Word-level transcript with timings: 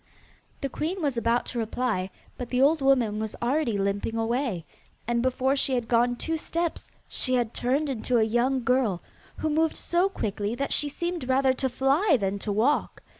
The 0.61 0.67
queen 0.69 0.99
was 1.03 1.15
about 1.15 1.45
to 1.45 1.59
reply, 1.59 2.09
but 2.35 2.49
the 2.49 2.59
old 2.59 2.81
woman 2.81 3.19
was 3.19 3.35
already 3.39 3.77
limping 3.77 4.17
away, 4.17 4.65
and 5.07 5.21
before 5.21 5.55
she 5.55 5.75
had 5.75 5.87
gone 5.87 6.15
two 6.15 6.37
steps 6.39 6.89
she 7.07 7.35
had 7.35 7.53
turned 7.53 7.87
into 7.87 8.17
a 8.17 8.23
young 8.23 8.63
girl, 8.63 9.03
who 9.37 9.47
moved 9.51 9.77
so 9.77 10.09
quickly 10.09 10.55
that 10.55 10.73
she 10.73 10.89
seemed 10.89 11.29
rather 11.29 11.53
to 11.53 11.69
fly 11.69 12.17
than 12.19 12.39
to 12.39 12.51
walk. 12.51 13.03